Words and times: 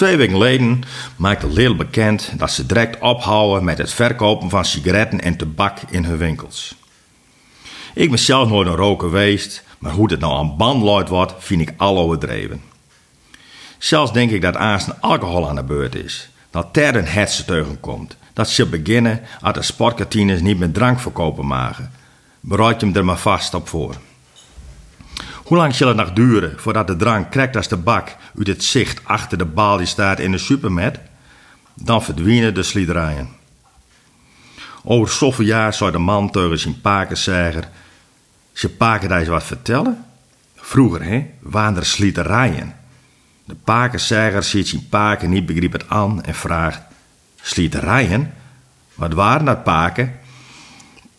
Twee 0.00 0.16
weken 0.16 0.34
geleden 0.34 0.82
maakte 1.16 1.48
Lidl 1.48 1.74
bekend 1.74 2.32
dat 2.36 2.50
ze 2.50 2.66
direct 2.66 3.00
ophouden 3.00 3.64
met 3.64 3.78
het 3.78 3.92
verkopen 3.92 4.50
van 4.50 4.64
sigaretten 4.64 5.20
en 5.20 5.36
tabak 5.36 5.78
in 5.90 6.04
hun 6.04 6.16
winkels. 6.16 6.74
Ik 7.94 8.10
ben 8.10 8.18
zelf 8.18 8.48
nooit 8.48 8.68
een 8.68 8.74
roker 8.74 9.08
geweest, 9.08 9.64
maar 9.78 9.92
hoe 9.92 10.08
dit 10.08 10.20
nou 10.20 10.34
aan 10.34 10.56
band 10.56 11.08
wordt, 11.08 11.32
vind 11.38 11.60
ik 11.60 11.72
al 11.76 11.98
overdreven. 11.98 12.62
Zelfs 13.78 14.12
denk 14.12 14.30
ik 14.30 14.42
dat 14.42 14.56
aanstaan 14.56 15.00
alcohol 15.00 15.48
aan 15.48 15.54
de 15.54 15.64
beurt 15.64 15.94
is. 15.94 16.28
Dat 16.50 16.76
er 16.76 16.96
een 16.96 17.06
hetze 17.06 17.44
teugen 17.44 17.80
komt. 17.80 18.16
Dat 18.32 18.48
ze 18.48 18.66
beginnen 18.66 19.20
als 19.40 19.54
de 19.54 19.62
sportkantines 19.62 20.40
niet 20.40 20.58
meer 20.58 20.72
drank 20.72 21.00
verkopen 21.00 21.46
maken. 21.46 21.92
Bereid 22.40 22.80
je 22.80 22.86
hem 22.86 22.96
er 22.96 23.04
maar 23.04 23.18
vast 23.18 23.54
op 23.54 23.68
voor. 23.68 23.96
Hoe 25.50 25.58
lang 25.58 25.74
zal 25.74 25.88
het 25.88 25.96
nog 25.96 26.12
duren 26.12 26.52
voordat 26.56 26.86
de 26.86 26.96
drank 26.96 27.30
krijgt 27.30 27.56
als 27.56 27.68
de 27.68 27.76
bak 27.76 28.16
uit 28.38 28.46
het 28.46 28.64
zicht 28.64 29.00
achter 29.04 29.38
de 29.38 29.44
baal 29.44 29.76
die 29.76 29.86
staat 29.86 30.18
in 30.18 30.30
de 30.30 30.38
supermarkt? 30.38 31.00
Dan 31.74 32.02
verdwijnen 32.02 32.54
de 32.54 32.62
sliederijen. 32.62 33.28
Over 34.84 35.14
zoveel 35.14 35.44
jaar 35.44 35.74
zou 35.74 35.90
de 35.90 35.98
man 35.98 36.30
tegen 36.30 36.58
zijn 36.58 36.80
paken 36.80 37.16
zeggen: 37.16 37.64
Ze 38.52 38.68
paken 38.68 39.18
eens 39.18 39.28
wat 39.28 39.44
vertellen? 39.44 40.04
Vroeger, 40.56 41.02
hè, 41.02 41.26
waren 41.40 41.76
er 41.76 41.86
sliederijen. 41.86 42.74
De 43.44 43.56
pakenzeger 43.64 44.42
ziet 44.42 44.68
zijn 44.68 44.88
paken 44.88 45.30
niet 45.30 45.46
begreep 45.46 45.72
het 45.72 45.88
aan 45.88 46.22
en 46.22 46.34
vraagt: 46.34 46.82
Sliederijen? 47.42 48.32
Wat 48.94 49.12
waren 49.12 49.44
dat 49.44 49.64
paken? 49.64 50.18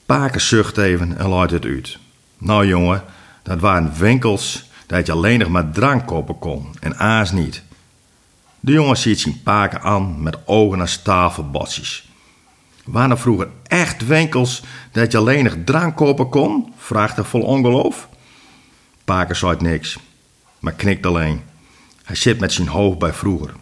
Paken 0.06 0.42
zucht 0.42 0.78
even 0.78 1.18
en 1.18 1.28
luidt 1.28 1.52
het 1.52 1.66
uit. 1.66 1.98
Nou 2.38 2.68
jongen, 2.68 3.04
dat 3.44 3.60
waren 3.60 3.94
winkels 3.98 4.70
dat 4.88 5.06
je 5.06 5.12
alleen 5.12 5.40
nog 5.40 5.50
maar 5.50 5.72
drank 5.72 6.08
kopen 6.08 6.40
kon 6.40 6.68
en 6.80 6.98
aas 6.98 7.32
niet. 7.32 7.64
De 8.60 8.72
jongen 8.72 8.98
ziet 8.98 9.20
zijn 9.20 9.42
paken 9.44 9.82
aan 9.82 10.24
met 10.24 10.38
ogen 10.46 10.82
als 10.82 11.02
tafelbotsjes. 11.02 12.10
Waren 12.86 13.12
er 13.12 13.20
vroeger 13.20 13.48
echt 13.68 14.06
winkels 14.06 14.64
dat 14.92 15.12
je 15.12 15.18
alleen 15.18 15.44
nog 15.44 15.56
drank 15.66 15.96
kopen 15.96 16.30
kon? 16.30 16.74
vraagt 16.78 17.16
hij 17.16 17.26
vol 17.26 17.42
ongeloof. 17.42 18.10
Paken 19.06 19.36
zei 19.36 19.56
niks, 19.60 19.98
maar 20.60 20.74
knikt 20.74 21.06
alleen. 21.06 21.42
Hij 22.04 22.16
zit 22.16 22.40
met 22.40 22.54
zijn 22.54 22.68
hoofd 22.68 23.00
bij 23.00 23.14
vroeger. 23.14 23.54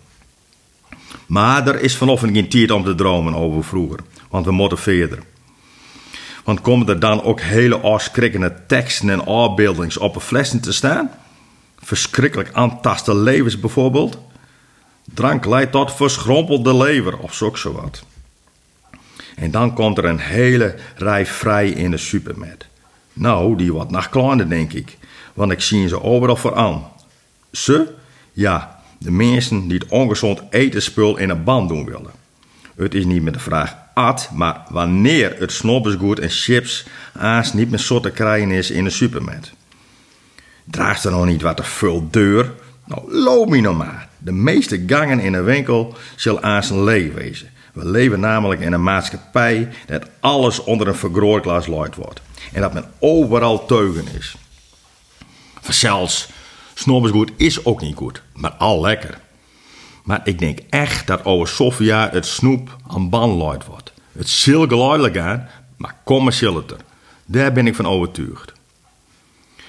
Maar 1.25 1.67
er 1.67 1.81
is 1.81 1.97
vanochtend 1.97 2.33
geen 2.33 2.49
tijd 2.49 2.71
om 2.71 2.83
te 2.83 2.95
dromen 2.95 3.36
over 3.36 3.64
vroeger, 3.64 3.99
want 4.30 4.45
we 4.45 4.52
moeten 4.52 4.77
verder. 4.77 5.19
Want 6.50 6.61
komen 6.61 6.88
er 6.88 7.00
dan 7.00 7.23
ook 7.23 7.42
hele 7.42 7.78
afschrikkende 7.78 8.53
teksten 8.67 9.09
en 9.09 9.25
afbeeldings 9.25 9.97
op 9.97 10.14
de 10.14 10.19
flessen 10.19 10.61
te 10.61 10.73
staan? 10.73 11.11
Verschrikkelijk 11.80 12.50
aantaste 12.53 13.16
levens 13.16 13.59
bijvoorbeeld? 13.59 14.17
Drank 15.14 15.45
leidt 15.45 15.72
tot 15.72 15.94
verschrompelde 15.94 16.75
lever 16.75 17.17
of 17.17 17.33
zo 17.33 17.52
wat. 17.61 18.03
En 19.36 19.52
dan 19.52 19.73
komt 19.73 19.97
er 19.97 20.05
een 20.05 20.20
hele 20.20 20.75
rij 20.95 21.25
vrij 21.25 21.70
in 21.70 21.92
de 21.92 21.97
supermarkt. 21.97 22.67
Nou, 23.14 23.58
die 23.58 23.73
wordt 23.73 23.92
nog 23.92 24.09
kleiner 24.09 24.50
denk 24.50 24.73
ik, 24.73 24.97
want 25.33 25.52
ik 25.52 25.61
zie 25.61 25.88
ze 25.88 26.03
overal 26.03 26.36
voor 26.36 26.55
aan. 26.55 26.88
Ze? 27.52 27.94
Ja, 28.33 28.81
de 28.97 29.11
mensen 29.11 29.67
die 29.67 29.77
het 29.77 29.89
ongezond 29.89 30.42
etenspul 30.50 31.17
in 31.17 31.30
een 31.30 31.44
band 31.44 31.70
doen 31.70 31.86
willen. 31.86 32.11
Het 32.75 32.94
is 32.94 33.05
niet 33.05 33.23
met 33.23 33.33
de 33.33 33.39
vraag 33.39 33.75
maar 34.33 34.61
wanneer 34.69 35.36
het 35.39 35.52
snobbersgoed 35.52 36.19
en 36.19 36.30
chips 36.30 36.86
aans 37.14 37.53
niet 37.53 37.69
meer 37.69 37.80
soort 37.80 38.03
te 38.03 38.11
krijgen 38.11 38.52
is 38.52 38.72
in 38.72 38.83
de 38.83 38.89
supermarkt. 38.89 39.52
Draagt 40.64 41.03
er 41.03 41.11
nog 41.11 41.25
niet 41.25 41.42
wat 41.42 41.58
te 41.58 41.64
veel 41.64 42.08
deur? 42.09 42.52
Nou, 42.86 43.14
loop 43.14 43.50
me 43.50 43.59
nog 43.59 43.77
maar. 43.77 44.09
De 44.17 44.31
meeste 44.31 44.83
gangen 44.88 45.20
in 45.20 45.33
een 45.33 45.44
winkel 45.44 45.95
zullen 46.16 46.44
aans 46.44 46.70
een 46.70 46.83
leeg 46.83 47.14
wezen. 47.14 47.50
We 47.73 47.86
leven 47.86 48.20
namelijk 48.20 48.61
in 48.61 48.73
een 48.73 48.83
maatschappij 48.83 49.70
dat 49.86 50.05
alles 50.20 50.64
onder 50.64 50.88
een 50.88 50.95
vergrootglas 50.95 51.67
luid 51.67 51.95
wordt. 51.95 52.22
En 52.53 52.61
dat 52.61 52.73
men 52.73 52.92
overal 52.99 53.66
teugen 53.66 54.05
is. 54.17 54.36
Zelfs 55.70 56.30
snobbersgoed 56.73 57.31
is 57.36 57.66
ook 57.66 57.81
niet 57.81 57.95
goed, 57.95 58.21
maar 58.33 58.52
al 58.52 58.81
lekker. 58.81 59.20
Maar 60.10 60.21
ik 60.23 60.39
denk 60.39 60.60
echt 60.70 61.08
dat 61.08 61.26
over 61.26 61.48
Sofia 61.48 62.10
het 62.11 62.26
snoep 62.26 62.77
aan 62.87 63.10
ban 63.10 63.30
luid 63.30 63.66
wordt. 63.66 63.79
Het 64.19 64.30
zal 64.30 64.67
geluidelijk 64.67 65.17
aan, 65.17 65.47
maar 65.77 65.95
commercieel 66.03 66.55
het 66.55 66.71
er. 66.71 66.77
Daar 67.25 67.52
ben 67.52 67.67
ik 67.67 67.75
van 67.75 67.87
overtuigd. 67.87 68.53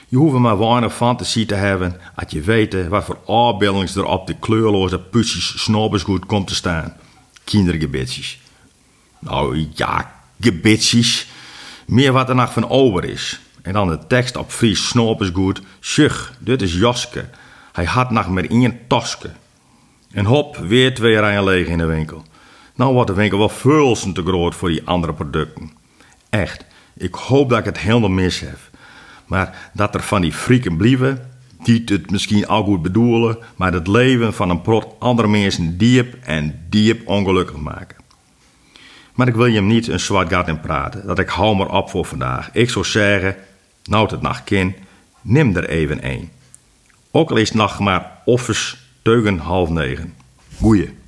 Je 0.09 0.17
hoeft 0.17 0.39
maar 0.39 0.59
weinig 0.59 0.95
fantasie 0.95 1.47
te 1.47 1.55
hebben 1.55 2.01
als 2.15 2.33
je 2.33 2.41
weet 2.41 2.89
wat 2.89 3.05
voor 3.05 3.19
afbeeldings 3.27 3.95
er 3.95 4.05
op 4.05 4.27
de 4.27 4.35
kleurloze 4.35 5.01
pussies 5.01 5.63
snobbersgoed 5.63 6.27
komt 6.27 6.47
te 6.47 6.55
staan. 6.55 6.97
Kindergebitsjes. 7.45 8.39
Nou 9.19 9.69
ja, 9.75 10.15
gebitsjes. 10.41 11.27
Meer 11.87 12.13
wat 12.13 12.29
er 12.29 12.35
nog 12.35 12.53
van 12.53 12.69
over 12.69 13.05
is. 13.05 13.41
En 13.63 13.73
dan 13.73 13.89
de 13.89 14.07
tekst 14.07 14.37
op 14.37 14.51
Fries 14.51 14.89
snobbersgoed. 14.89 15.61
Sjuch, 15.81 16.35
dit 16.39 16.63
is 16.63 16.75
Joske. 16.75 17.29
Hij 17.73 17.85
had 17.85 18.11
nog 18.11 18.29
maar 18.29 18.45
één 18.45 18.79
toske. 18.87 19.31
En 20.13 20.25
hop, 20.25 20.57
weer 20.57 20.95
twee 20.95 21.21
rijen 21.21 21.45
leeg 21.45 21.67
in 21.67 21.79
de 21.79 21.85
winkel. 21.85 22.25
Nou 22.81 22.93
wordt 22.93 23.11
de 23.11 23.17
winkel 23.17 23.39
wel 23.39 23.49
veel 23.49 23.95
te 23.95 24.23
groot 24.23 24.55
voor 24.55 24.69
die 24.69 24.83
andere 24.85 25.13
producten. 25.13 25.71
Echt, 26.31 26.65
ik 26.97 27.15
hoop 27.15 27.49
dat 27.49 27.59
ik 27.59 27.65
het 27.65 27.79
helemaal 27.79 28.09
mis 28.09 28.41
heb. 28.41 28.59
Maar 29.27 29.71
dat 29.73 29.95
er 29.95 30.03
van 30.03 30.21
die 30.21 30.33
frieken 30.33 30.77
blieven, 30.77 31.31
die 31.63 31.83
het 31.85 32.11
misschien 32.11 32.47
al 32.47 32.65
goed 32.65 32.83
bedoelen, 32.83 33.39
maar 33.57 33.73
het 33.73 33.87
leven 33.87 34.35
van 34.35 34.51
een 34.51 34.61
prot 34.61 34.87
andere 34.99 35.29
mensen 35.29 35.79
diep 35.79 36.15
en 36.21 36.67
diep 36.69 37.09
ongelukkig 37.09 37.57
maken. 37.57 37.97
Maar 39.15 39.29
ik 39.29 39.35
wil 39.35 39.47
je 39.47 39.61
niet 39.61 39.89
een 39.89 40.01
zwart 40.01 40.33
gat 40.33 40.49
in 40.49 40.61
praten, 40.61 41.07
dat 41.07 41.19
ik 41.19 41.29
hou 41.29 41.57
maar 41.57 41.71
op 41.71 41.91
voor 41.91 42.05
vandaag. 42.05 42.51
Ik 42.53 42.71
zou 42.71 42.85
zeggen, 42.85 43.37
nou 43.85 44.11
het 44.11 44.23
nacht 44.23 44.45
kind, 44.45 44.75
neem 45.21 45.57
er 45.57 45.69
even 45.69 46.07
een. 46.07 46.31
Ook 47.11 47.31
al 47.31 47.37
is 47.37 47.49
het 47.49 47.59
nacht 47.59 47.79
maar 47.79 48.13
offers 48.25 48.77
teugen 49.03 49.39
half 49.39 49.69
negen. 49.69 50.15
Goeie. 50.57 50.99